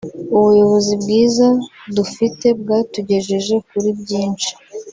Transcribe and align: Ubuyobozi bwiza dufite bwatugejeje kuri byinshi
Ubuyobozi 0.37 0.93
bwiza 1.01 1.47
dufite 1.95 2.47
bwatugejeje 2.61 3.55
kuri 3.67 3.89
byinshi 3.99 4.51